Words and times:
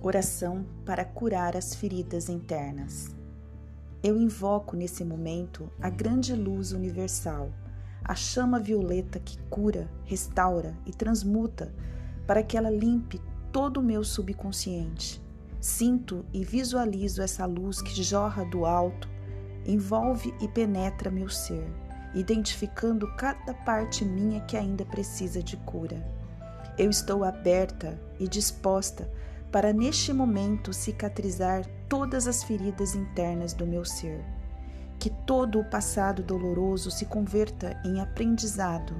Oração 0.00 0.64
para 0.86 1.04
curar 1.04 1.56
as 1.56 1.74
feridas 1.74 2.28
internas. 2.28 3.14
Eu 4.02 4.16
invoco 4.16 4.76
nesse 4.76 5.04
momento 5.04 5.70
a 5.80 5.90
grande 5.90 6.34
luz 6.34 6.72
universal, 6.72 7.50
a 8.04 8.14
chama 8.14 8.60
violeta 8.60 9.18
que 9.18 9.36
cura, 9.50 9.90
restaura 10.04 10.74
e 10.86 10.92
transmuta, 10.92 11.74
para 12.26 12.42
que 12.42 12.56
ela 12.56 12.70
limpe 12.70 13.20
todo 13.52 13.80
o 13.80 13.82
meu 13.82 14.04
subconsciente. 14.04 15.20
Sinto 15.60 16.24
e 16.32 16.44
visualizo 16.44 17.20
essa 17.20 17.44
luz 17.44 17.82
que 17.82 18.02
jorra 18.02 18.44
do 18.44 18.64
alto, 18.64 19.08
envolve 19.66 20.32
e 20.40 20.46
penetra 20.46 21.10
meu 21.10 21.28
ser, 21.28 21.68
identificando 22.18 23.06
cada 23.16 23.54
parte 23.54 24.04
minha 24.04 24.40
que 24.40 24.56
ainda 24.56 24.84
precisa 24.84 25.40
de 25.40 25.56
cura. 25.58 26.04
Eu 26.76 26.90
estou 26.90 27.22
aberta 27.22 27.98
e 28.18 28.26
disposta 28.26 29.08
para 29.52 29.72
neste 29.72 30.12
momento 30.12 30.72
cicatrizar 30.72 31.64
todas 31.88 32.26
as 32.26 32.42
feridas 32.42 32.94
internas 32.94 33.52
do 33.52 33.64
meu 33.64 33.84
ser. 33.84 34.24
Que 34.98 35.10
todo 35.10 35.60
o 35.60 35.64
passado 35.64 36.22
doloroso 36.22 36.90
se 36.90 37.06
converta 37.06 37.80
em 37.84 38.00
aprendizado, 38.00 38.96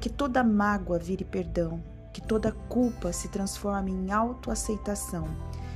que 0.00 0.08
toda 0.08 0.44
mágoa 0.44 1.00
vire 1.00 1.24
perdão, 1.24 1.82
que 2.12 2.20
toda 2.20 2.52
culpa 2.52 3.12
se 3.12 3.28
transforme 3.28 3.90
em 3.90 4.12
autoaceitação, 4.12 5.26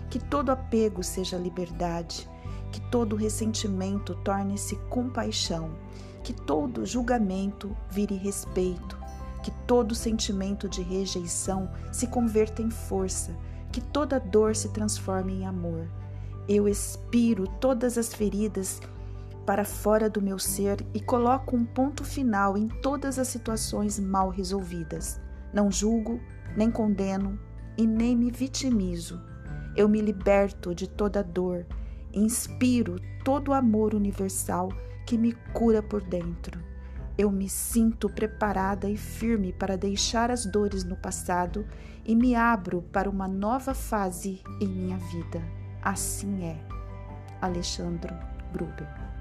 que 0.09 0.21
todo 0.21 0.51
apego 0.51 1.03
seja 1.03 1.37
liberdade, 1.37 2.29
que 2.71 2.81
todo 2.81 3.17
ressentimento 3.17 4.15
torne-se 4.17 4.77
compaixão, 4.89 5.71
que 6.23 6.33
todo 6.33 6.87
julgamento 6.87 7.75
vire 7.91 8.17
respeito, 8.17 8.99
que 9.43 9.51
todo 9.67 9.95
sentimento 9.95 10.69
de 10.69 10.83
rejeição 10.83 11.71
se 11.93 12.07
converta 12.07 12.63
em 12.63 12.71
força 12.71 13.33
que 13.77 13.81
toda 13.83 14.19
dor 14.19 14.57
se 14.57 14.71
transforme 14.71 15.35
em 15.35 15.47
amor. 15.47 15.87
Eu 16.49 16.67
expiro 16.67 17.47
todas 17.61 17.99
as 17.99 18.15
feridas 18.15 18.81
para 19.45 19.67
fora 19.67 20.09
do 20.09 20.23
meu 20.23 20.39
ser 20.39 20.83
e 20.95 21.01
coloco 21.01 21.55
um 21.55 21.63
ponto 21.63 22.03
final 22.03 22.57
em 22.57 22.69
todas 22.69 23.19
as 23.19 23.29
situações 23.29 23.99
mal 24.01 24.31
resolvidas. 24.31 25.21
Não 25.53 25.71
julgo, 25.71 26.19
nem 26.57 26.71
condeno 26.71 27.39
e 27.77 27.87
nem 27.87 28.17
me 28.17 28.31
vitimizo. 28.31 29.21
Eu 29.77 29.91
me 29.91 30.01
liberto 30.01 30.75
de 30.75 30.89
toda 30.89 31.23
dor, 31.23 31.67
inspiro 32.19 32.97
todo 33.25 33.49
o 33.49 33.55
amor 33.55 33.95
universal 33.95 34.71
que 35.07 35.19
me 35.19 35.33
cura 35.53 35.83
por 35.83 36.03
dentro. 36.03 36.59
Eu 37.19 37.31
me 37.31 37.49
sinto 37.49 38.09
preparada 38.09 38.91
e 38.91 38.97
firme 38.97 39.53
para 39.53 39.77
deixar 39.77 40.31
as 40.31 40.45
dores 40.45 40.85
no 40.85 40.97
passado 40.97 41.67
e 42.05 42.15
me 42.15 42.35
abro 42.35 42.83
para 42.93 43.09
uma 43.09 43.27
nova 43.27 43.75
fase 43.75 44.43
em 44.61 44.69
minha 44.69 44.99
vida. 44.99 45.43
Assim 45.83 46.45
é. 46.45 46.59
Alexandre 47.41 48.13
Gruber 48.53 49.16